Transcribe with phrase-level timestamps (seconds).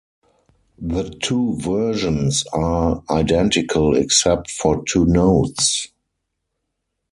[0.79, 5.89] The two versions are identical except for two notes.